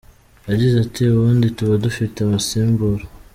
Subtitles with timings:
[0.49, 3.03] Yagize ati “Ubundi tuba dufite abasimbura.